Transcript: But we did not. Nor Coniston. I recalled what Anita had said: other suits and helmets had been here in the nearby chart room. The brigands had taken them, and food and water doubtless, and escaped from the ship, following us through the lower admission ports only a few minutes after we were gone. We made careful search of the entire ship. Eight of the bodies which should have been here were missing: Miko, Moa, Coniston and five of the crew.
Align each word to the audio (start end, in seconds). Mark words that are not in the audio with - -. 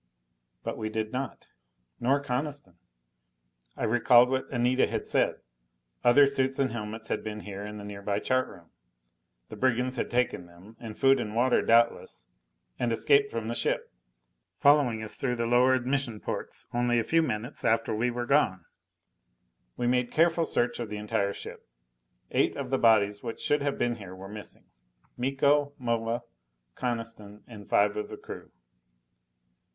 But 0.63 0.79
we 0.79 0.89
did 0.89 1.11
not. 1.11 1.49
Nor 1.99 2.21
Coniston. 2.23 2.73
I 3.77 3.83
recalled 3.83 4.31
what 4.31 4.49
Anita 4.51 4.87
had 4.87 5.05
said: 5.05 5.35
other 6.03 6.25
suits 6.25 6.57
and 6.57 6.71
helmets 6.71 7.09
had 7.09 7.23
been 7.23 7.41
here 7.41 7.63
in 7.63 7.77
the 7.77 7.83
nearby 7.83 8.17
chart 8.17 8.47
room. 8.47 8.71
The 9.49 9.57
brigands 9.57 9.97
had 9.97 10.09
taken 10.09 10.47
them, 10.47 10.75
and 10.79 10.97
food 10.97 11.19
and 11.19 11.35
water 11.35 11.61
doubtless, 11.61 12.25
and 12.79 12.91
escaped 12.91 13.29
from 13.29 13.47
the 13.47 13.53
ship, 13.53 13.93
following 14.57 15.03
us 15.03 15.15
through 15.15 15.35
the 15.35 15.45
lower 15.45 15.75
admission 15.75 16.19
ports 16.19 16.65
only 16.73 16.97
a 16.97 17.03
few 17.03 17.21
minutes 17.21 17.63
after 17.63 17.93
we 17.93 18.09
were 18.09 18.25
gone. 18.25 18.65
We 19.77 19.85
made 19.85 20.09
careful 20.09 20.45
search 20.45 20.79
of 20.79 20.89
the 20.89 20.97
entire 20.97 21.31
ship. 21.31 21.67
Eight 22.31 22.57
of 22.57 22.71
the 22.71 22.79
bodies 22.79 23.21
which 23.21 23.39
should 23.39 23.61
have 23.61 23.77
been 23.77 23.97
here 23.97 24.15
were 24.15 24.27
missing: 24.27 24.63
Miko, 25.15 25.73
Moa, 25.77 26.23
Coniston 26.73 27.43
and 27.45 27.69
five 27.69 27.95
of 27.95 28.09
the 28.09 28.17
crew. 28.17 28.51